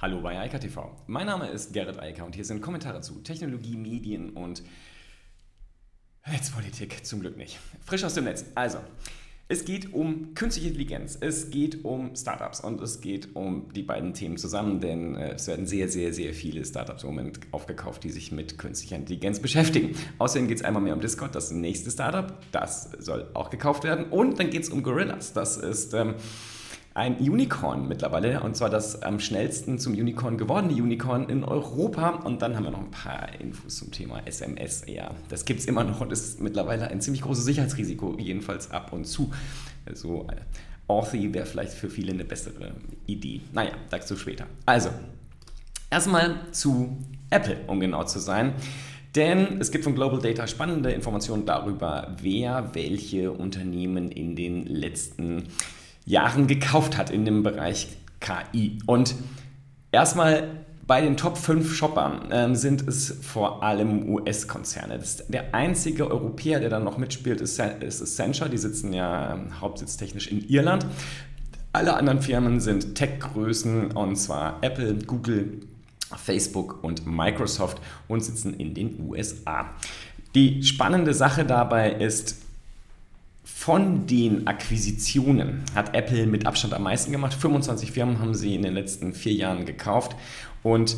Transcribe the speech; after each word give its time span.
Hallo 0.00 0.20
bei 0.20 0.38
Eika 0.38 0.60
TV. 0.60 0.94
Mein 1.08 1.26
Name 1.26 1.48
ist 1.48 1.72
Gerrit 1.72 1.98
Eiker 1.98 2.24
und 2.24 2.36
hier 2.36 2.44
sind 2.44 2.60
Kommentare 2.60 3.00
zu 3.00 3.14
Technologie, 3.18 3.76
Medien 3.76 4.30
und 4.30 4.62
Netzpolitik. 6.24 7.04
Zum 7.04 7.18
Glück 7.18 7.36
nicht. 7.36 7.58
Frisch 7.84 8.04
aus 8.04 8.14
dem 8.14 8.22
Netz. 8.22 8.44
Also, 8.54 8.78
es 9.48 9.64
geht 9.64 9.92
um 9.92 10.34
künstliche 10.34 10.68
Intelligenz, 10.68 11.18
es 11.20 11.50
geht 11.50 11.84
um 11.84 12.14
Startups 12.14 12.60
und 12.60 12.80
es 12.80 13.00
geht 13.00 13.34
um 13.34 13.72
die 13.72 13.82
beiden 13.82 14.14
Themen 14.14 14.36
zusammen, 14.36 14.78
denn 14.78 15.16
äh, 15.16 15.32
es 15.32 15.48
werden 15.48 15.66
sehr, 15.66 15.88
sehr, 15.88 16.14
sehr 16.14 16.32
viele 16.32 16.64
Startups 16.64 17.02
im 17.02 17.08
Moment 17.08 17.40
aufgekauft, 17.50 18.04
die 18.04 18.10
sich 18.10 18.30
mit 18.30 18.56
künstlicher 18.56 18.94
Intelligenz 18.94 19.40
beschäftigen. 19.40 19.96
Außerdem 20.18 20.46
geht 20.46 20.58
es 20.58 20.64
einmal 20.64 20.80
mehr 20.80 20.94
um 20.94 21.00
Discord, 21.00 21.34
das 21.34 21.50
nächste 21.50 21.90
Startup, 21.90 22.40
das 22.52 22.92
soll 23.00 23.28
auch 23.34 23.50
gekauft 23.50 23.82
werden. 23.82 24.10
Und 24.10 24.38
dann 24.38 24.50
geht 24.50 24.62
es 24.62 24.68
um 24.68 24.84
Gorillas, 24.84 25.32
das 25.32 25.56
ist... 25.56 25.92
Ähm, 25.92 26.14
ein 26.98 27.16
Unicorn 27.18 27.86
mittlerweile, 27.86 28.40
und 28.40 28.56
zwar 28.56 28.70
das 28.70 29.02
am 29.02 29.20
schnellsten 29.20 29.78
zum 29.78 29.92
Unicorn 29.92 30.36
gewordene 30.36 30.74
Unicorn 30.74 31.28
in 31.28 31.44
Europa. 31.44 32.10
Und 32.24 32.42
dann 32.42 32.56
haben 32.56 32.64
wir 32.64 32.72
noch 32.72 32.80
ein 32.80 32.90
paar 32.90 33.40
Infos 33.40 33.76
zum 33.76 33.92
Thema 33.92 34.26
SMS. 34.26 34.84
Ja, 34.88 35.12
das 35.28 35.44
gibt 35.44 35.60
es 35.60 35.66
immer 35.66 35.84
noch 35.84 36.00
und 36.00 36.10
ist 36.10 36.40
mittlerweile 36.40 36.88
ein 36.88 37.00
ziemlich 37.00 37.22
großes 37.22 37.44
Sicherheitsrisiko, 37.44 38.16
jedenfalls 38.18 38.72
ab 38.72 38.92
und 38.92 39.04
zu. 39.04 39.30
Also 39.86 40.26
äh, 40.28 40.36
Authy 40.88 41.32
wäre 41.32 41.46
vielleicht 41.46 41.74
für 41.74 41.88
viele 41.88 42.12
eine 42.12 42.24
bessere 42.24 42.72
Idee. 43.06 43.42
Naja, 43.52 43.72
dazu 43.90 44.16
später. 44.16 44.46
Also, 44.66 44.90
erstmal 45.90 46.40
zu 46.50 46.98
Apple, 47.30 47.58
um 47.68 47.78
genau 47.78 48.04
zu 48.04 48.18
sein. 48.18 48.54
Denn 49.14 49.60
es 49.60 49.70
gibt 49.70 49.84
von 49.84 49.94
Global 49.94 50.20
Data 50.20 50.48
spannende 50.48 50.90
Informationen 50.90 51.46
darüber, 51.46 52.16
wer 52.20 52.74
welche 52.74 53.30
Unternehmen 53.30 54.10
in 54.10 54.34
den 54.34 54.66
letzten 54.66 55.44
Jahren 56.08 56.46
gekauft 56.46 56.96
hat 56.96 57.10
in 57.10 57.24
dem 57.24 57.42
Bereich 57.42 57.88
KI. 58.20 58.78
Und 58.86 59.14
erstmal 59.92 60.48
bei 60.86 61.02
den 61.02 61.18
Top 61.18 61.36
5 61.36 61.74
Shoppern 61.74 62.28
ähm, 62.32 62.54
sind 62.54 62.88
es 62.88 63.18
vor 63.20 63.62
allem 63.62 64.08
US-Konzerne. 64.08 64.98
Der 65.28 65.54
einzige 65.54 66.10
Europäer, 66.10 66.60
der 66.60 66.70
dann 66.70 66.82
noch 66.82 66.96
mitspielt, 66.96 67.42
ist, 67.42 67.60
ist 67.60 68.00
Accenture. 68.00 68.48
Die 68.48 68.56
sitzen 68.56 68.94
ja 68.94 69.34
ähm, 69.34 69.60
hauptsitztechnisch 69.60 70.28
in 70.28 70.48
Irland. 70.48 70.86
Alle 71.74 71.94
anderen 71.94 72.22
Firmen 72.22 72.58
sind 72.60 72.94
Tech-Größen 72.94 73.92
und 73.92 74.16
zwar 74.16 74.58
Apple, 74.62 74.94
Google, 74.94 75.60
Facebook 76.16 76.82
und 76.82 77.06
Microsoft 77.06 77.82
und 78.08 78.24
sitzen 78.24 78.54
in 78.54 78.72
den 78.72 78.98
USA. 79.06 79.66
Die 80.34 80.62
spannende 80.62 81.12
Sache 81.12 81.44
dabei 81.44 81.92
ist, 81.92 82.36
von 83.58 84.06
den 84.06 84.46
Akquisitionen 84.46 85.64
hat 85.74 85.92
Apple 85.92 86.28
mit 86.28 86.46
Abstand 86.46 86.74
am 86.74 86.84
meisten 86.84 87.10
gemacht. 87.10 87.34
25 87.34 87.90
Firmen 87.90 88.20
haben 88.20 88.36
sie 88.36 88.54
in 88.54 88.62
den 88.62 88.72
letzten 88.72 89.14
vier 89.14 89.32
Jahren 89.32 89.66
gekauft 89.66 90.14
und 90.62 90.96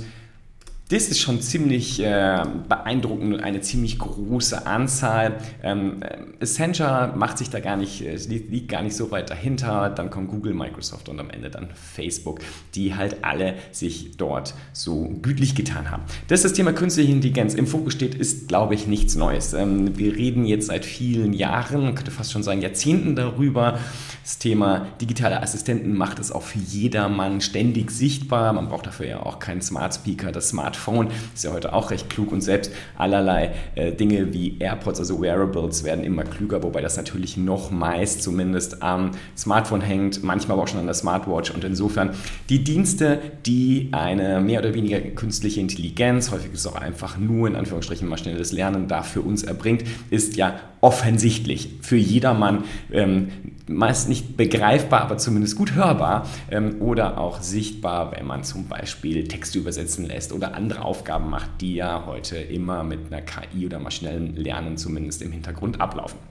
das 0.91 1.06
ist 1.06 1.20
schon 1.20 1.41
ziemlich 1.41 2.02
äh, 2.02 2.42
beeindruckend 2.69 3.34
und 3.34 3.41
eine 3.41 3.60
ziemlich 3.60 3.98
große 3.98 4.66
Anzahl. 4.66 5.36
Ähm, 5.62 6.02
äh, 6.02 6.42
Accenture 6.42 7.14
macht 7.16 7.38
sich 7.38 7.48
da 7.48 7.60
gar 7.60 7.77
nicht, 7.77 8.02
äh, 8.02 8.16
liegt 8.16 8.69
gar 8.69 8.82
nicht 8.82 8.97
so 8.97 9.12
weit 9.12 9.30
dahinter. 9.30 9.88
Dann 9.91 10.10
kommt 10.10 10.30
Google, 10.30 10.52
Microsoft 10.52 11.08
und 11.08 11.20
am 11.20 11.30
Ende 11.30 11.48
dann 11.48 11.69
Facebook, 11.74 12.41
die 12.74 12.97
halt 12.97 13.22
alle 13.22 13.55
sich 13.70 14.16
dort 14.16 14.55
so 14.72 15.14
gütlich 15.22 15.55
getan 15.55 15.92
haben. 15.92 16.02
Dass 16.27 16.42
das 16.42 16.55
Thema 16.55 16.72
künstliche 16.72 17.12
Intelligenz 17.12 17.54
im 17.54 17.69
Fokus 17.69 17.92
steht, 17.92 18.16
ist, 18.16 18.48
glaube 18.48 18.75
ich, 18.75 18.88
nichts 18.88 19.14
Neues. 19.14 19.52
Ähm, 19.52 19.97
wir 19.97 20.16
reden 20.16 20.44
jetzt 20.44 20.66
seit 20.66 20.84
vielen 20.84 21.32
Jahren, 21.32 21.84
man 21.84 21.94
könnte 21.94 22.10
fast 22.10 22.32
schon 22.32 22.42
sagen 22.42 22.62
Jahrzehnten 22.62 23.14
darüber. 23.14 23.78
Das 24.25 24.38
Thema 24.38 24.88
digitale 25.00 25.41
Assistenten 25.41 25.94
macht 25.94 26.19
es 26.19 26.32
auch 26.32 26.42
für 26.42 26.58
jedermann 26.58 27.41
ständig 27.41 27.92
sichtbar. 27.92 28.52
Man 28.52 28.69
braucht 28.69 28.86
dafür 28.86 29.06
ja 29.06 29.22
auch 29.22 29.38
keinen 29.38 29.62
Smart 29.62 29.94
Speaker. 29.94 30.32
Das 30.32 30.48
Smartphone 30.48 30.80
ist 31.34 31.45
ja 31.45 31.53
heute 31.53 31.73
auch 31.73 31.91
recht 31.91 32.11
klug 32.11 32.33
und 32.33 32.41
selbst 32.41 32.73
allerlei 32.97 33.55
äh, 33.75 33.92
Dinge 33.92 34.33
wie 34.33 34.59
AirPods, 34.59 35.00
also 35.00 35.20
Wearables, 35.20 35.84
werden 35.84 36.05
immer 36.05 36.25
klüger, 36.25 36.62
wobei 36.62 36.81
das 36.81 36.97
natürlich 36.97 37.37
noch 37.37 37.71
meist 37.71 38.22
zumindest 38.22 38.82
am 38.82 39.12
Smartphone 39.37 39.81
hängt, 39.81 40.22
manchmal 40.22 40.54
aber 40.54 40.65
auch 40.65 40.69
schon 40.69 40.81
an 40.81 40.87
der 40.87 40.94
Smartwatch. 40.94 41.50
Und 41.50 41.65
insofern 41.65 42.10
die 42.49 42.65
Dienste, 42.65 43.19
die 43.47 43.88
eine 43.93 44.41
mehr 44.41 44.60
oder 44.60 44.75
weniger 44.75 45.00
künstliche 45.00 45.60
Intelligenz, 45.60 46.31
häufig 46.31 46.53
ist 46.53 46.60
es 46.60 46.66
auch 46.66 46.77
einfach 46.77 47.19
nur 47.19 47.49
in 47.49 47.56
Anführungsstrichen 47.56 48.09
maschinelles 48.09 48.53
Lernen, 48.53 48.88
da 48.88 49.03
für 49.03 49.21
uns 49.21 49.43
erbringt, 49.43 49.84
ist 50.10 50.37
ja 50.37 50.60
offensichtlich 50.80 51.68
für 51.82 51.96
jedermann 51.96 52.64
ähm, 52.91 53.28
meist 53.66 54.08
nicht 54.08 54.36
begreifbar, 54.36 55.02
aber 55.02 55.18
zumindest 55.18 55.56
gut 55.56 55.74
hörbar 55.74 56.26
ähm, 56.50 56.80
oder 56.80 57.18
auch 57.18 57.41
sichtbar, 57.41 58.12
wenn 58.12 58.26
man 58.26 58.44
zum 58.44 58.66
Beispiel 58.66 59.28
Texte 59.28 59.58
übersetzen 59.58 60.06
lässt 60.06 60.32
oder 60.32 60.54
andere 60.54 60.84
Aufgaben 60.84 61.30
macht, 61.30 61.60
die 61.60 61.74
ja 61.74 62.04
heute 62.06 62.36
immer 62.36 62.82
mit 62.82 63.12
einer 63.12 63.22
KI 63.22 63.66
oder 63.66 63.78
maschinellen 63.78 64.36
Lernen 64.36 64.76
zumindest 64.76 65.22
im 65.22 65.32
Hintergrund 65.32 65.80
ablaufen. 65.80 66.29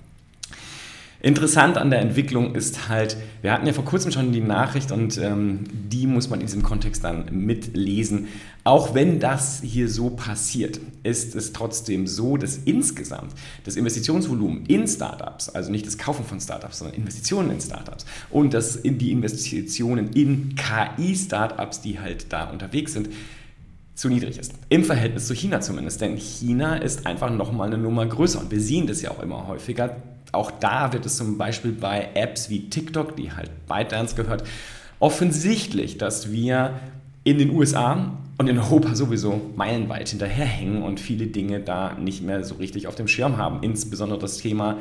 Interessant 1.21 1.77
an 1.77 1.89
der 1.89 1.99
Entwicklung 1.99 2.55
ist 2.55 2.87
halt, 2.87 3.17
wir 3.41 3.51
hatten 3.51 3.67
ja 3.67 3.73
vor 3.73 3.83
kurzem 3.83 4.09
schon 4.11 4.31
die 4.31 4.39
Nachricht 4.39 4.93
und 4.93 5.17
ähm, 5.17 5.65
die 5.69 6.07
muss 6.07 6.29
man 6.29 6.39
in 6.39 6.45
diesem 6.45 6.63
Kontext 6.63 7.03
dann 7.03 7.25
mitlesen. 7.31 8.29
Auch 8.63 8.93
wenn 8.95 9.19
das 9.19 9.61
hier 9.61 9.89
so 9.89 10.11
passiert, 10.11 10.79
ist 11.03 11.35
es 11.35 11.51
trotzdem 11.51 12.07
so, 12.07 12.37
dass 12.37 12.55
insgesamt 12.55 13.33
das 13.65 13.75
Investitionsvolumen 13.75 14.65
in 14.67 14.87
Startups, 14.87 15.49
also 15.49 15.71
nicht 15.71 15.85
das 15.85 15.97
Kaufen 15.97 16.23
von 16.23 16.39
Startups, 16.39 16.79
sondern 16.79 16.95
Investitionen 16.95 17.51
in 17.51 17.59
Startups 17.59 18.05
und 18.29 18.53
das 18.53 18.77
in 18.77 18.97
die 18.97 19.11
Investitionen 19.11 20.13
in 20.13 20.55
KI-Startups, 20.55 21.81
die 21.81 21.99
halt 21.99 22.31
da 22.31 22.45
unterwegs 22.49 22.93
sind, 22.93 23.09
zu 23.93 24.07
niedrig 24.07 24.37
ist. 24.37 24.53
Im 24.69 24.85
Verhältnis 24.85 25.27
zu 25.27 25.33
China 25.33 25.59
zumindest. 25.59 25.99
Denn 25.99 26.15
China 26.15 26.77
ist 26.77 27.05
einfach 27.05 27.29
nochmal 27.29 27.67
eine 27.67 27.77
Nummer 27.77 28.05
größer. 28.05 28.39
Und 28.39 28.49
wir 28.49 28.61
sehen 28.61 28.87
das 28.87 29.01
ja 29.01 29.11
auch 29.11 29.21
immer 29.21 29.45
häufiger 29.47 29.97
auch 30.31 30.51
da 30.51 30.93
wird 30.93 31.05
es 31.05 31.17
zum 31.17 31.37
Beispiel 31.37 31.71
bei 31.71 32.09
Apps 32.13 32.49
wie 32.49 32.69
TikTok, 32.69 33.15
die 33.15 33.31
halt 33.31 33.49
ByteDance 33.67 34.15
gehört, 34.15 34.43
offensichtlich, 34.99 35.97
dass 35.97 36.31
wir 36.31 36.79
in 37.23 37.37
den 37.37 37.51
USA 37.51 38.17
und 38.37 38.47
in 38.47 38.57
Europa 38.57 38.95
sowieso 38.95 39.41
meilenweit 39.55 40.09
hinterherhängen 40.09 40.81
und 40.81 40.99
viele 40.99 41.27
Dinge 41.27 41.59
da 41.59 41.93
nicht 41.93 42.23
mehr 42.23 42.43
so 42.43 42.55
richtig 42.55 42.87
auf 42.87 42.95
dem 42.95 43.07
Schirm 43.07 43.37
haben. 43.37 43.61
Insbesondere 43.63 44.19
das 44.19 44.37
Thema 44.37 44.77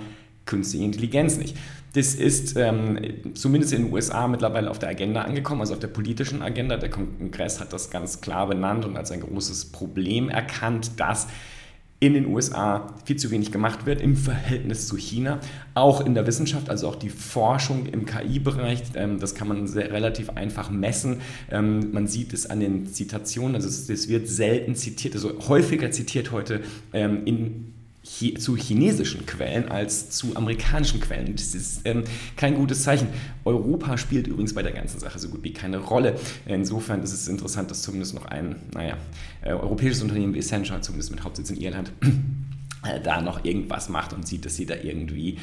künstliche 0.46 0.84
Intelligenz 0.84 1.36
nicht. 1.36 1.56
Das 1.94 2.14
ist 2.14 2.56
ähm, 2.56 2.98
zumindest 3.34 3.72
in 3.72 3.84
den 3.84 3.92
USA 3.92 4.28
mittlerweile 4.28 4.70
auf 4.70 4.78
der 4.78 4.90
Agenda 4.90 5.22
angekommen, 5.22 5.60
also 5.60 5.74
auf 5.74 5.80
der 5.80 5.88
politischen 5.88 6.42
Agenda. 6.42 6.76
Der 6.76 6.90
Kongress 6.90 7.60
hat 7.60 7.72
das 7.72 7.90
ganz 7.90 8.20
klar 8.20 8.46
benannt 8.46 8.84
und 8.84 8.96
als 8.96 9.10
ein 9.10 9.20
großes 9.20 9.66
Problem 9.72 10.28
erkannt, 10.28 10.92
dass 10.98 11.28
in 12.00 12.14
den 12.14 12.26
USA 12.26 12.94
viel 13.04 13.16
zu 13.16 13.30
wenig 13.30 13.50
gemacht 13.50 13.84
wird 13.84 14.00
im 14.00 14.16
Verhältnis 14.16 14.86
zu 14.86 14.96
China. 14.96 15.40
Auch 15.74 16.04
in 16.04 16.14
der 16.14 16.26
Wissenschaft, 16.26 16.70
also 16.70 16.88
auch 16.88 16.96
die 16.96 17.08
Forschung 17.08 17.86
im 17.86 18.06
KI-Bereich, 18.06 18.82
ähm, 18.94 19.18
das 19.18 19.34
kann 19.34 19.48
man 19.48 19.66
sehr, 19.66 19.90
relativ 19.90 20.30
einfach 20.30 20.70
messen. 20.70 21.20
Ähm, 21.50 21.92
man 21.92 22.06
sieht 22.06 22.32
es 22.32 22.48
an 22.48 22.60
den 22.60 22.86
Zitationen, 22.86 23.56
also 23.56 23.68
es, 23.68 24.08
wird 24.08 24.28
selten 24.28 24.76
zitiert, 24.76 25.14
also 25.14 25.48
häufiger 25.48 25.90
zitiert 25.90 26.30
heute 26.30 26.60
ähm, 26.92 27.22
in 27.24 27.74
zu 28.38 28.56
chinesischen 28.56 29.26
Quellen 29.26 29.68
als 29.68 30.10
zu 30.10 30.34
amerikanischen 30.34 31.00
Quellen. 31.00 31.36
Das 31.36 31.54
ist 31.54 31.82
ähm, 31.84 32.04
kein 32.36 32.54
gutes 32.54 32.82
Zeichen. 32.82 33.08
Europa 33.44 33.98
spielt 33.98 34.26
übrigens 34.26 34.54
bei 34.54 34.62
der 34.62 34.72
ganzen 34.72 34.98
Sache 34.98 35.18
so 35.18 35.28
gut 35.28 35.42
wie 35.44 35.52
keine 35.52 35.78
Rolle. 35.78 36.18
Insofern 36.46 37.02
ist 37.02 37.12
es 37.12 37.28
interessant, 37.28 37.70
dass 37.70 37.82
zumindest 37.82 38.14
noch 38.14 38.26
ein, 38.26 38.56
naja, 38.72 38.96
äh, 39.42 39.52
europäisches 39.52 40.02
Unternehmen 40.02 40.34
wie 40.34 40.38
Accenture, 40.38 40.80
zumindest 40.80 41.10
mit 41.10 41.22
Hauptsitz 41.22 41.50
in 41.50 41.60
Irland, 41.60 41.92
äh, 42.84 43.00
da 43.00 43.20
noch 43.20 43.44
irgendwas 43.44 43.88
macht 43.88 44.12
und 44.12 44.26
sieht, 44.26 44.44
dass 44.44 44.56
sie 44.56 44.66
da 44.66 44.74
irgendwie 44.74 45.38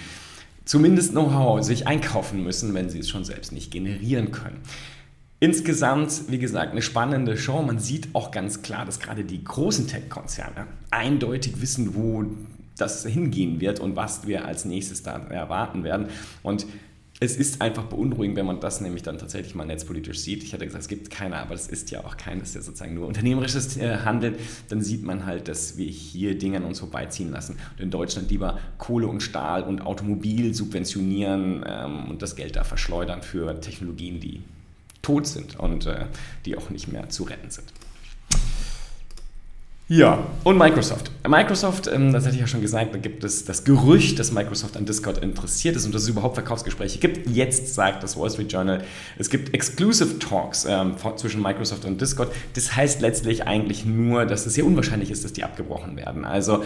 zumindest 0.66 1.12
Know-how 1.12 1.64
sich 1.64 1.88
einkaufen 1.88 2.44
müssen, 2.44 2.74
wenn 2.74 2.90
sie 2.90 3.00
es 3.00 3.10
schon 3.10 3.24
selbst 3.24 3.52
nicht 3.52 3.72
generieren 3.72 4.32
können. 4.32 4.58
Insgesamt, 5.40 6.24
wie 6.30 6.40
gesagt, 6.40 6.72
eine 6.72 6.82
spannende 6.82 7.38
Show. 7.38 7.62
Man 7.62 7.78
sieht 7.78 8.08
auch 8.14 8.32
ganz 8.32 8.62
klar, 8.62 8.86
dass 8.86 9.00
gerade 9.00 9.24
die 9.24 9.44
großen 9.44 9.86
Tech-Konzerne 9.86 10.66
eindeutig 10.92 11.62
wissen, 11.62 11.94
wo 11.94 12.26
das 12.78 13.06
hingehen 13.06 13.62
wird 13.62 13.80
und 13.80 13.96
was 13.96 14.28
wir 14.28 14.46
als 14.46 14.66
nächstes 14.66 15.04
da 15.04 15.18
erwarten 15.30 15.84
werden. 15.84 16.08
Und 16.44 16.66
es 17.22 17.38
ist 17.38 17.62
einfach 17.62 17.84
beunruhigend, 17.84 18.36
wenn 18.36 18.46
man 18.46 18.60
das 18.60 18.82
nämlich 18.82 19.02
dann 19.02 19.18
tatsächlich 19.18 19.56
mal 19.56 19.66
netzpolitisch 19.66 20.20
sieht. 20.20 20.44
Ich 20.44 20.54
hatte 20.54 20.66
gesagt, 20.66 20.82
es 20.82 20.90
gibt 20.90 21.10
keine, 21.10 21.38
aber 21.38 21.56
das 21.56 21.68
ist 21.68 21.90
ja 21.90 22.04
auch 22.04 22.18
kein, 22.18 22.40
das 22.40 22.50
ist 22.50 22.56
ja 22.56 22.62
sozusagen 22.62 22.94
nur 22.94 23.08
unternehmerisches 23.08 23.78
äh, 23.78 24.00
Handeln. 24.00 24.36
Dann 24.68 24.82
sieht 24.82 25.04
man 25.04 25.26
halt, 25.26 25.48
dass 25.48 25.78
wir 25.78 25.86
hier 25.86 26.38
Dinge 26.38 26.58
an 26.58 26.66
uns 26.66 26.80
vorbeiziehen 26.80 27.32
lassen 27.32 27.58
und 27.78 27.84
in 27.84 27.90
Deutschland 27.90 28.30
lieber 28.30 28.60
Kohle 28.78 29.08
und 29.08 29.22
Stahl 29.22 29.64
und 29.64 29.82
Automobil 29.82 30.54
subventionieren 30.54 31.64
ähm, 31.66 32.10
und 32.10 32.22
das 32.22 32.36
Geld 32.36 32.58
da 32.58 32.66
verschleudern 32.66 33.22
für 33.22 33.62
Technologien, 33.62 34.20
die 34.20 34.42
tot 35.02 35.26
sind 35.26 35.58
und 35.58 35.86
äh, 35.86 36.08
die 36.46 36.58
auch 36.58 36.70
nicht 36.70 36.92
mehr 36.92 37.08
zu 37.08 37.24
retten 37.24 37.50
sind. 37.50 37.72
Ja, 39.88 40.26
und 40.44 40.58
Microsoft. 40.58 41.12
Microsoft, 41.28 41.88
ähm, 41.88 42.14
das 42.14 42.26
hatte 42.26 42.36
ich 42.36 42.42
ja 42.42 42.48
schon 42.48 42.62
gesagt, 42.62 42.94
da 42.94 42.98
gibt 42.98 43.24
es 43.24 43.46
das 43.46 43.64
Gerücht, 43.64 44.20
dass 44.20 44.32
Microsoft 44.32 44.78
an 44.78 44.86
Discord 44.86 45.20
interessiert 45.20 45.76
ist 45.76 45.86
und 45.86 45.96
dass 45.96 46.04
es 46.04 46.10
überhaupt 46.10 46.36
Verkaufsgespräche 46.36 47.00
gibt. 47.00 47.30
Jetzt 47.30 47.74
sagt 47.74 48.04
das 48.04 48.18
Wall 48.18 48.30
Street 48.30 48.52
Journal, 48.52 48.84
es 49.18 49.30
gibt 49.30 49.54
Exclusive 49.54 50.20
Talks 50.20 50.66
ähm, 50.70 50.96
zwischen 51.16 51.42
Microsoft 51.42 51.86
und 51.86 52.00
Discord. 52.00 52.32
Das 52.54 52.76
heißt 52.76 53.02
letztlich 53.02 53.48
eigentlich 53.48 53.86
nur, 53.86 54.26
dass 54.26 54.46
es 54.46 54.54
sehr 54.54 54.66
unwahrscheinlich 54.66 55.12
ist, 55.12 55.24
dass 55.24 55.34
die 55.34 55.44
abgebrochen 55.44 55.98
werden. 55.98 56.26
Also 56.26 56.64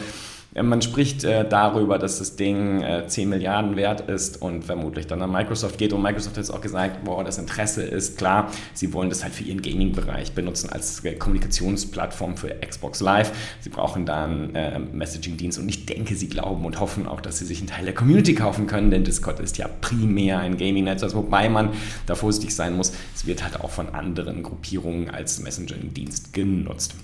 man 0.55 0.81
spricht 0.81 1.23
äh, 1.23 1.47
darüber, 1.47 1.99
dass 1.99 2.17
das 2.17 2.35
Ding 2.35 2.81
äh, 2.81 3.05
10 3.05 3.29
Milliarden 3.29 3.75
wert 3.75 4.09
ist 4.09 4.41
und 4.41 4.63
vermutlich 4.63 5.05
dann 5.05 5.21
an 5.21 5.31
Microsoft 5.31 5.77
geht. 5.77 5.93
Und 5.93 6.01
Microsoft 6.01 6.37
hat 6.37 6.43
jetzt 6.43 6.49
auch 6.49 6.61
gesagt, 6.61 7.03
boah, 7.03 7.23
das 7.23 7.37
Interesse 7.37 7.83
ist 7.83 8.17
klar, 8.17 8.51
sie 8.73 8.91
wollen 8.93 9.09
das 9.09 9.23
halt 9.23 9.33
für 9.33 9.43
ihren 9.43 9.61
Gaming-Bereich 9.61 10.33
benutzen 10.33 10.69
als 10.71 11.05
äh, 11.05 11.13
Kommunikationsplattform 11.13 12.35
für 12.35 12.49
Xbox 12.67 12.99
Live. 12.99 13.31
Sie 13.59 13.69
brauchen 13.69 14.07
dann 14.07 14.48
äh, 14.55 14.79
Messaging-Dienst 14.79 15.59
und 15.59 15.69
ich 15.69 15.85
denke, 15.85 16.15
sie 16.15 16.29
glauben 16.29 16.65
und 16.65 16.79
hoffen 16.79 17.07
auch, 17.07 17.21
dass 17.21 17.39
sie 17.39 17.45
sich 17.45 17.59
einen 17.59 17.67
Teil 17.67 17.85
der 17.85 17.93
Community 17.93 18.35
kaufen 18.35 18.67
können, 18.67 18.91
denn 18.91 19.03
Discord 19.03 19.39
ist 19.39 19.57
ja 19.57 19.67
primär 19.81 20.39
ein 20.39 20.57
Gaming-Netz, 20.57 21.03
wobei 21.13 21.49
man 21.49 21.69
da 22.05 22.15
vorsichtig 22.15 22.55
sein 22.55 22.75
muss. 22.75 22.93
Es 23.15 23.25
wird 23.25 23.43
halt 23.43 23.61
auch 23.61 23.69
von 23.69 23.89
anderen 23.89 24.43
Gruppierungen 24.43 25.09
als 25.09 25.39
Messaging-Dienst 25.39 26.33
genutzt. 26.33 26.95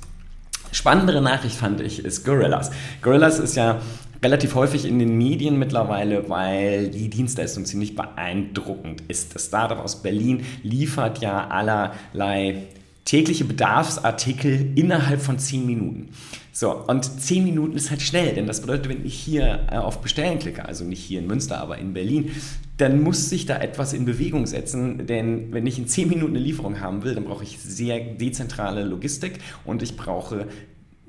Spannendere 0.72 1.22
Nachricht 1.22 1.56
fand 1.56 1.80
ich 1.80 2.04
ist 2.04 2.26
Gorillas. 2.26 2.72
Gorillas 3.02 3.40
ist 3.40 3.56
ja 3.56 3.80
relativ 4.22 4.56
häufig 4.56 4.86
in 4.86 5.00
den 5.00 5.18
Medien 5.18 5.58
mittlerweile, 5.60 6.28
weil 6.30 6.90
die 6.90 7.10
Dienstleistung 7.10 7.66
ziemlich 7.66 7.96
beeindruckend 7.96 9.04
ist. 9.08 9.36
Das 9.36 9.46
Startup 9.46 9.80
aus 9.80 10.02
Berlin 10.02 10.44
liefert 10.64 11.20
ja 11.20 11.48
allerlei 11.48 12.64
tägliche 13.06 13.46
Bedarfsartikel 13.46 14.72
innerhalb 14.75 15.22
von 15.22 15.38
10 15.38 15.66
Minuten. 15.66 16.10
So, 16.52 16.72
und 16.72 17.04
10 17.04 17.44
Minuten 17.44 17.75
ist 17.75 17.92
halt 17.92 18.02
schnell, 18.02 18.34
denn 18.34 18.48
das 18.48 18.62
bedeutet, 18.62 18.90
wenn 18.90 19.06
ich 19.06 19.13
hier 19.13 19.68
äh, 19.72 19.78
auf 19.78 20.02
Bestellen 20.02 20.40
klicke, 20.40 20.66
also 20.66 20.84
nicht 20.86 21.04
hier 21.04 21.19
in 21.19 21.28
Münster, 21.28 21.60
aber 21.60 21.78
in 21.78 21.94
Berlin, 21.94 22.31
dann 22.78 23.04
muss 23.04 23.30
sich 23.30 23.46
da 23.46 23.57
etwas 23.57 23.94
in 23.94 24.06
Bewegung 24.06 24.48
setzen, 24.48 25.06
denn 25.06 25.54
wenn 25.54 25.68
ich 25.68 25.78
in 25.78 25.88
10 25.88 26.10
Minuten 26.10 26.36
eine 26.36 26.44
Lieferung 26.44 26.80
haben 26.80 27.04
will, 27.04 27.13
dann 27.13 27.25
brauche 27.25 27.44
ich 27.44 27.60
sehr 27.60 28.00
dezentrale 28.00 28.84
Logistik 28.84 29.40
und 29.66 29.84
ich 29.84 29.96
brauche 29.96 30.48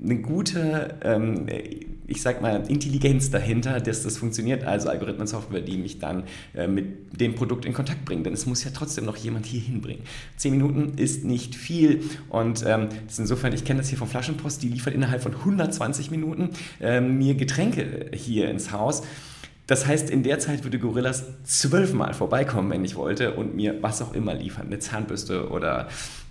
eine 0.03 0.17
gute, 0.17 0.95
ähm, 1.03 1.47
ich 2.05 2.21
sag 2.21 2.41
mal, 2.41 2.63
Intelligenz 2.69 3.31
dahinter, 3.31 3.79
dass 3.79 4.03
das 4.03 4.17
funktioniert, 4.17 4.63
also 4.63 4.89
Algorithmen-Software, 4.89 5.61
die 5.61 5.77
mich 5.77 5.99
dann 5.99 6.23
äh, 6.55 6.67
mit 6.67 7.19
dem 7.19 7.35
Produkt 7.35 7.65
in 7.65 7.73
Kontakt 7.73 8.05
bringen, 8.05 8.23
denn 8.23 8.33
es 8.33 8.45
muss 8.45 8.63
ja 8.63 8.71
trotzdem 8.73 9.05
noch 9.05 9.17
jemand 9.17 9.45
hier 9.45 9.61
hinbringen. 9.61 10.03
Zehn 10.35 10.51
Minuten 10.51 10.93
ist 10.97 11.25
nicht 11.25 11.55
viel 11.55 12.03
und 12.29 12.63
ähm, 12.65 12.89
insofern, 13.17 13.53
ich 13.53 13.65
kenne 13.65 13.79
das 13.79 13.89
hier 13.89 13.97
von 13.97 14.07
Flaschenpost, 14.07 14.61
die 14.61 14.69
liefert 14.69 14.93
innerhalb 14.93 15.21
von 15.21 15.33
120 15.33 16.11
Minuten 16.11 16.51
äh, 16.79 17.01
mir 17.01 17.35
Getränke 17.35 18.11
hier 18.13 18.49
ins 18.49 18.71
Haus. 18.71 19.01
Das 19.65 19.85
heißt, 19.85 20.09
in 20.09 20.23
der 20.23 20.39
Zeit 20.39 20.63
würde 20.63 20.79
Gorillas 20.79 21.25
zwölfmal 21.43 22.13
vorbeikommen, 22.13 22.69
wenn 22.69 22.85
ich 22.85 22.95
wollte, 22.95 23.33
und 23.33 23.53
mir 23.53 23.75
was 23.81 24.01
auch 24.01 24.13
immer 24.13 24.33
liefern. 24.33 24.67
Eine 24.67 24.79
Zahnbürste 24.79 25.49
oder 25.49 25.89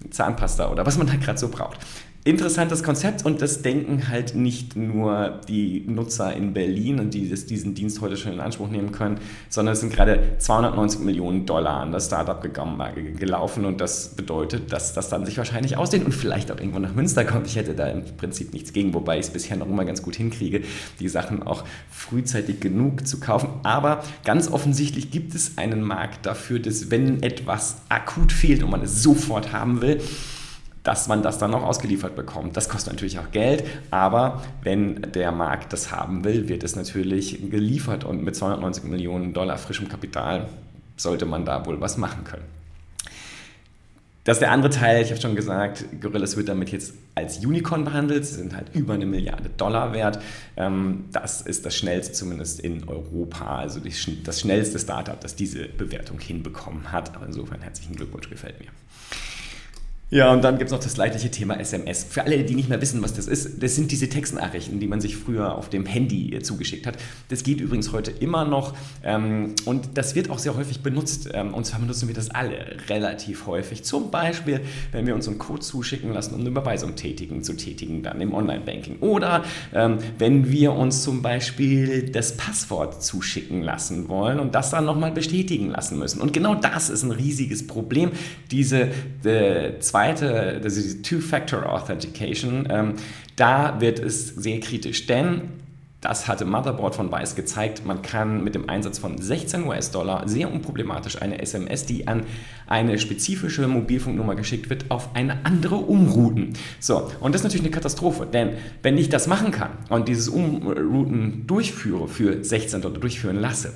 Zahnpasta 0.09 0.71
oder 0.71 0.87
was 0.87 0.97
man 0.97 1.11
halt 1.11 1.21
gerade 1.21 1.39
so 1.39 1.49
braucht 1.49 1.79
interessantes 2.27 2.83
Konzept 2.83 3.25
und 3.25 3.41
das 3.41 3.63
denken 3.63 4.09
halt 4.09 4.35
nicht 4.35 4.75
nur 4.75 5.41
die 5.49 5.85
Nutzer 5.87 6.35
in 6.35 6.53
Berlin 6.53 6.99
und 6.99 7.15
die 7.15 7.31
das, 7.31 7.47
diesen 7.47 7.75
Dienst 7.75 8.01
heute 8.01 8.17
schon 8.17 8.33
in 8.33 8.41
Anspruch 8.41 8.69
nehmen 8.69 8.91
können, 8.91 9.21
sondern 9.49 9.75
es 9.75 9.81
sind 9.81 9.93
gerade 9.93 10.35
290 10.39 11.03
Millionen 11.03 11.47
Dollar 11.47 11.81
an 11.81 11.93
das 11.93 12.07
Startup 12.07 12.43
gelaufen 12.43 13.65
und 13.65 13.81
das 13.81 14.17
bedeutet, 14.17 14.73
dass 14.73 14.93
das 14.93 15.09
dann 15.09 15.25
sich 15.25 15.39
wahrscheinlich 15.39 15.77
ausdehnt 15.77 16.05
und 16.05 16.13
vielleicht 16.13 16.51
auch 16.51 16.59
irgendwo 16.59 16.81
nach 16.81 16.95
Münster 16.95 17.25
kommt. 17.25 17.47
Ich 17.47 17.55
hätte 17.55 17.75
da 17.75 17.87
im 17.87 18.03
Prinzip 18.17 18.53
nichts 18.53 18.73
gegen, 18.73 18.93
wobei 18.93 19.21
ich 19.21 19.27
es 19.27 19.31
bisher 19.31 19.57
noch 19.57 19.69
immer 19.69 19.85
ganz 19.85 20.03
gut 20.03 20.17
hinkriege, 20.17 20.63
die 20.99 21.09
Sachen 21.09 21.45
auch 21.45 21.63
frühzeitig 21.91 22.59
genug 22.59 23.07
zu 23.07 23.21
kaufen. 23.21 23.51
Aber 23.63 24.03
ganz 24.25 24.51
offensichtlich 24.51 25.13
gibt 25.13 25.37
es 25.37 25.59
einen 25.59 25.81
Markt 25.81 26.27
dafür, 26.27 26.59
dass 26.59 26.91
wenn 26.91 27.23
etwas 27.23 27.83
akut 27.89 28.33
fehlt 28.33 28.65
und 28.65 28.71
man 28.71 28.83
es 28.83 29.01
sofort 29.05 29.53
haben 29.53 29.81
will, 29.81 30.01
dass 30.87 31.09
man 31.09 31.21
das 31.21 31.39
dann 31.39 31.53
auch 31.53 31.65
ausgeliefert 31.65 32.15
bekommt. 32.15 32.57
Das 32.57 32.69
kostet 32.69 32.93
natürlich 32.93 33.19
auch 33.19 33.33
Geld, 33.33 33.65
aber 33.91 34.43
wenn 34.63 35.03
der 35.03 35.33
Markt 35.33 35.73
das 35.73 35.91
haben 35.91 36.23
will, 36.23 36.49
wird 36.49 36.63
es 36.63 36.77
natürlich 36.77 37.51
geliefert 37.51 38.05
und 38.05 38.23
mit 38.23 38.37
290 38.37 38.85
Millionen 38.85 39.33
Dollar 39.33 39.59
frischem 39.59 39.89
Kapital 39.89 40.49
sollte 40.97 41.27
man 41.27 41.45
da 41.45 41.67
wohl 41.67 41.81
was 41.81 41.97
machen 41.97 42.23
können. 42.23 42.45
Das 44.23 44.37
ist 44.37 44.41
der 44.41 44.53
andere 44.53 44.71
Teil, 44.71 45.03
ich 45.03 45.11
habe 45.11 45.21
schon 45.21 45.35
gesagt, 45.35 45.85
Gorillas 46.01 46.37
wird 46.37 46.49
damit 46.49 46.71
jetzt 46.71 46.95
als 47.17 47.45
Unicorn 47.45 47.85
behandelt. 47.85 48.25
Sie 48.25 48.35
sind 48.35 48.55
halt 48.55 48.73
über 48.75 48.95
eine 48.95 49.07
Milliarde 49.07 49.51
Dollar 49.57 49.93
wert. 49.93 50.21
Ähm, 50.57 51.07
das 51.13 51.43
ist 51.43 51.67
das 51.67 51.77
schnellste 51.77 52.13
zumindest 52.13 52.61
in 52.61 52.89
Europa, 52.89 53.59
also 53.59 53.81
das 53.81 54.41
schnellste 54.41 54.79
Startup, 54.79 55.21
das 55.21 55.35
diese 55.35 55.67
Bewertung 55.67 56.21
hinbekommen 56.21 56.91
hat. 56.93 57.15
Aber 57.15 57.27
insofern 57.27 57.61
herzlichen 57.61 57.95
Glückwunsch, 57.95 58.29
gefällt 58.29 58.59
mir. 58.61 58.69
Ja, 60.09 60.33
und 60.33 60.45
dann 60.45 60.57
gibt 60.59 60.69
es 60.69 60.73
noch 60.73 60.83
das 60.83 60.97
leidliche 60.97 61.33
Thema 61.33 61.59
SMS. 61.59 62.05
Für 62.09 62.23
alle, 62.23 62.45
die 62.45 62.55
nicht 62.55 62.69
mehr 62.69 62.81
wissen, 62.81 63.03
was 63.03 63.15
das 63.15 63.27
ist, 63.27 63.61
das 63.61 63.75
sind 63.75 63.91
diese 63.91 64.09
Textnachrichten, 64.09 64.79
die 64.79 64.87
man 64.87 65.01
sich 65.01 65.17
früher 65.17 65.57
auf 65.57 65.69
dem 65.69 65.85
Handy 65.85 66.33
äh, 66.33 66.43
zugeschickt 66.43 66.87
hat. 66.87 66.97
Das 67.29 67.43
geht 67.43 67.61
übrigens 67.61 67.91
heute 67.91 68.13
immer 68.13 68.45
noch 68.45 68.75
ähm, 69.03 69.57
und 69.65 69.89
das 69.95 70.15
wird 70.15 70.31
auch 70.31 70.39
sehr 70.39 70.57
häufig 70.57 70.81
benutzt. 70.81 71.31
Ähm, 71.35 71.53
und 71.53 71.67
zwar 71.67 71.81
benutzen 71.81 72.07
wir 72.07 72.15
das 72.15 72.31
alle 72.31 72.77
relativ 72.89 73.49
häufig. 73.49 73.83
Zum 73.83 74.13
Beispiel, 74.13 74.61
wenn 74.93 75.09
wir 75.09 75.15
uns 75.17 75.27
einen 75.27 75.39
Code 75.39 75.59
zuschicken 75.59 76.13
lassen, 76.13 76.35
um 76.35 76.41
eine 76.41 76.51
Überweisung 76.51 76.95
tätigen, 76.95 77.43
zu 77.43 77.55
tätigen, 77.55 78.05
dann 78.05 78.21
im 78.21 78.33
Online-Banking. 78.33 79.01
Oder 79.01 79.43
ähm, 79.75 79.99
wenn 80.19 80.53
wir 80.53 80.75
uns 80.75 81.03
zum 81.03 81.21
Beispiel 81.21 82.11
das 82.11 82.37
Passwort 82.37 83.03
zuschicken 83.03 83.61
lassen 83.61 84.09
wollen 84.09 84.39
und 84.39 84.55
das 84.55 84.71
dann 84.71 84.85
nochmal 84.85 85.11
bestätigen 85.11 85.71
lassen 85.71 85.99
müssen. 85.99 86.21
Und 86.21 86.33
genau 86.33 86.55
das 86.55 86.91
ist 86.91 87.03
ein 87.03 87.11
riesiges 87.11 87.67
Problem. 87.67 88.13
Diese 88.53 88.91
äh, 89.25 89.81
zweite, 89.97 90.61
das 90.63 90.77
ist 90.77 90.99
die 90.99 91.03
Two-Factor 91.03 91.73
Authentication, 91.73 92.69
ähm, 92.71 92.95
da 93.37 93.81
wird 93.81 93.99
es 93.99 94.29
sehr 94.29 94.61
kritisch, 94.61 95.07
denn 95.07 95.49
das 96.03 96.29
hatte 96.29 96.45
Motherboard 96.45 96.95
von 96.95 97.11
Weiß 97.11 97.35
gezeigt. 97.35 97.87
Man 97.87 98.03
kann 98.03 98.45
mit 98.45 98.55
dem 98.55 98.69
Einsatz 98.69 98.99
von 98.99 99.17
16 99.17 99.67
US-Dollar 99.67 100.29
sehr 100.29 100.53
unproblematisch 100.53 101.21
eine 101.23 101.41
SMS, 101.41 101.87
die 101.87 102.07
an 102.07 102.25
eine 102.67 102.99
spezifische 102.99 103.67
Mobilfunknummer 103.67 104.35
geschickt 104.35 104.69
wird, 104.69 104.91
auf 104.91 105.17
eine 105.17 105.47
andere 105.47 105.77
umrouten. 105.77 106.53
So, 106.79 107.11
und 107.21 107.35
das 107.35 107.41
ist 107.41 107.45
natürlich 107.45 107.65
eine 107.65 107.75
Katastrophe, 107.75 108.27
denn 108.27 108.51
wenn 108.83 108.99
ich 108.99 109.09
das 109.09 109.27
machen 109.27 109.51
kann 109.51 109.71
und 109.89 110.09
dieses 110.09 110.29
Umrouten 110.29 111.47
durchführe 111.47 112.07
für 112.07 112.45
16 112.45 112.83
Dollar 112.83 112.99
durchführen 112.99 113.37
lasse, 113.37 113.73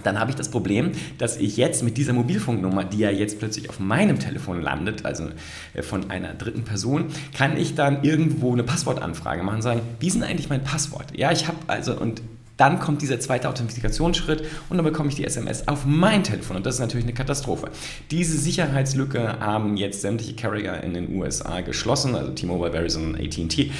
dann 0.00 0.18
habe 0.18 0.30
ich 0.30 0.36
das 0.36 0.50
Problem, 0.50 0.92
dass 1.18 1.36
ich 1.36 1.56
jetzt 1.56 1.82
mit 1.82 1.96
dieser 1.96 2.12
Mobilfunknummer, 2.12 2.84
die 2.84 2.98
ja 2.98 3.10
jetzt 3.10 3.38
plötzlich 3.38 3.68
auf 3.68 3.80
meinem 3.80 4.18
Telefon 4.18 4.60
landet, 4.60 5.04
also 5.04 5.28
äh, 5.74 5.82
von 5.82 6.10
einer 6.10 6.34
dritten 6.34 6.64
Person, 6.64 7.06
kann 7.36 7.56
ich 7.56 7.74
dann 7.74 8.04
irgendwo 8.04 8.52
eine 8.52 8.62
Passwortanfrage 8.62 9.42
machen 9.42 9.56
und 9.56 9.62
sagen, 9.62 9.80
wie 10.00 10.08
ist 10.08 10.14
denn 10.14 10.22
eigentlich 10.22 10.48
mein 10.48 10.62
Passwort? 10.62 11.16
Ja, 11.16 11.32
ich 11.32 11.46
habe 11.48 11.58
also 11.66 11.98
und 11.98 12.22
dann 12.58 12.78
kommt 12.80 13.00
dieser 13.00 13.18
zweite 13.20 13.48
Authentifikationsschritt 13.48 14.44
und 14.68 14.76
dann 14.76 14.84
bekomme 14.84 15.08
ich 15.08 15.14
die 15.14 15.24
SMS 15.24 15.66
auf 15.66 15.86
mein 15.86 16.22
Telefon 16.24 16.58
und 16.58 16.66
das 16.66 16.74
ist 16.74 16.80
natürlich 16.80 17.06
eine 17.06 17.14
Katastrophe. 17.14 17.70
Diese 18.10 18.36
Sicherheitslücke 18.36 19.40
haben 19.40 19.76
jetzt 19.76 20.02
sämtliche 20.02 20.34
Carrier 20.34 20.82
in 20.82 20.92
den 20.92 21.16
USA 21.16 21.60
geschlossen, 21.62 22.14
also 22.14 22.32
T-Mobile, 22.32 22.72
Verizon, 22.72 23.14
AT&T. 23.14 23.70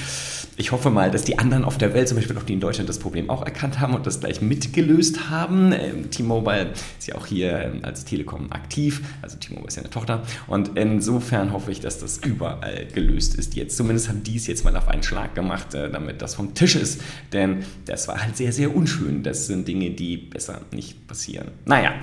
Ich 0.61 0.73
hoffe 0.73 0.91
mal, 0.91 1.11
dass 1.11 1.23
die 1.23 1.39
anderen 1.39 1.65
auf 1.65 1.79
der 1.79 1.95
Welt, 1.95 2.09
zum 2.09 2.17
Beispiel 2.17 2.37
auch 2.37 2.43
die 2.43 2.55
in 2.55 2.61
Deutschland, 2.61 2.89
das 2.89 2.99
Problem 2.99 3.31
auch 3.31 3.45
erkannt 3.45 3.79
haben 3.79 3.95
und 3.95 4.07
das 4.07 4.19
gleich 4.19 4.41
mitgelöst 4.41 5.31
haben. 5.31 5.73
Ähm, 5.73 6.11
T-Mobile 6.11 6.73
ist 6.99 7.07
ja 7.07 7.15
auch 7.15 7.27
hier 7.27 7.61
ähm, 7.61 7.81
als 7.83 8.05
Telekom 8.05 8.51
aktiv, 8.51 9.03
also 9.23 9.37
T-Mobile 9.39 9.69
ist 9.69 9.77
ja 9.77 9.83
eine 9.83 9.91
Tochter. 9.91 10.23
Und 10.49 10.77
insofern 10.77 11.53
hoffe 11.53 11.71
ich, 11.71 11.79
dass 11.79 12.01
das 12.01 12.19
überall 12.19 12.87
gelöst 12.93 13.37
ist 13.37 13.55
jetzt. 13.55 13.77
Zumindest 13.77 14.09
haben 14.09 14.25
die 14.25 14.37
es 14.37 14.49
jetzt 14.49 14.65
mal 14.65 14.77
auf 14.77 14.89
einen 14.89 15.05
Schlag 15.05 15.37
gemacht, 15.37 15.75
äh, 15.75 15.91
damit 15.91 16.23
das 16.23 16.35
vom 16.35 16.55
Tisch 16.55 16.75
ist. 16.75 17.03
Denn 17.33 17.65
das 17.85 18.09
war 18.09 18.21
halt 18.21 18.37
sehr, 18.37 18.53
sehr 18.69 18.77
unschön. 18.77 19.23
Das 19.23 19.47
sind 19.47 19.67
Dinge, 19.67 19.91
die 19.91 20.17
besser 20.17 20.61
nicht 20.73 21.07
passieren. 21.07 21.51
Naja. 21.65 21.95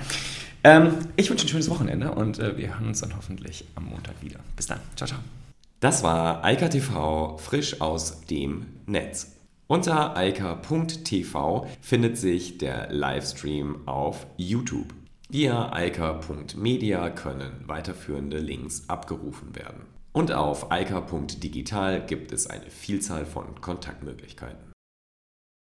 Ähm, 0.64 0.94
ich 1.16 1.30
wünsche 1.30 1.46
ein 1.46 1.48
schönes 1.48 1.70
Wochenende 1.70 2.10
und 2.12 2.38
äh, 2.38 2.56
wir 2.56 2.70
hören 2.70 2.88
uns 2.88 3.00
dann 3.00 3.16
hoffentlich 3.16 3.64
am 3.76 3.84
Montag 3.84 4.14
wieder. 4.22 4.40
Bis 4.56 4.66
dann. 4.66 4.80
Ciao, 4.96 5.06
ciao. 5.06 5.20
Das 5.80 6.02
war 6.02 6.44
Eika 6.44 6.68
TV 6.68 7.36
frisch 7.38 7.80
aus 7.80 8.22
dem 8.22 8.66
Netz. 8.86 9.32
Unter 9.68 10.16
eika.tv 10.16 11.66
findet 11.80 12.16
sich 12.18 12.58
der 12.58 12.92
Livestream 12.92 13.86
auf 13.86 14.26
YouTube. 14.36 14.94
Via 15.28 15.72
eika.media 15.72 17.10
können 17.10 17.52
weiterführende 17.66 18.38
Links 18.38 18.84
abgerufen 18.88 19.54
werden. 19.56 19.82
Und 20.12 20.32
auf 20.32 20.70
eika.digital 20.70 22.06
gibt 22.06 22.32
es 22.32 22.46
eine 22.46 22.70
Vielzahl 22.70 23.26
von 23.26 23.60
Kontaktmöglichkeiten. 23.60 24.65